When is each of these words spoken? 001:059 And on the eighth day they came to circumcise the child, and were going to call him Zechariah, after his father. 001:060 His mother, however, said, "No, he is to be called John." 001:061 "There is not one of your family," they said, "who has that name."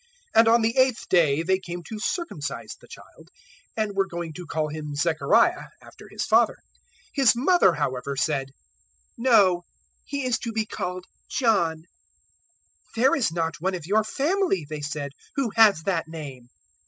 001:059 0.35 0.39
And 0.39 0.47
on 0.47 0.61
the 0.63 0.77
eighth 0.79 1.09
day 1.09 1.43
they 1.43 1.59
came 1.59 1.83
to 1.83 1.99
circumcise 1.99 2.75
the 2.81 2.87
child, 2.87 3.29
and 3.77 3.95
were 3.95 4.07
going 4.07 4.33
to 4.33 4.47
call 4.47 4.69
him 4.69 4.95
Zechariah, 4.95 5.65
after 5.79 6.07
his 6.09 6.25
father. 6.25 6.55
001:060 7.09 7.09
His 7.13 7.35
mother, 7.35 7.73
however, 7.75 8.17
said, 8.17 8.49
"No, 9.15 9.61
he 10.03 10.25
is 10.25 10.39
to 10.39 10.51
be 10.51 10.65
called 10.65 11.05
John." 11.29 11.83
001:061 12.95 12.95
"There 12.95 13.15
is 13.15 13.31
not 13.31 13.61
one 13.61 13.75
of 13.75 13.85
your 13.85 14.03
family," 14.03 14.65
they 14.67 14.81
said, 14.81 15.11
"who 15.35 15.51
has 15.55 15.83
that 15.83 16.07
name." 16.07 16.47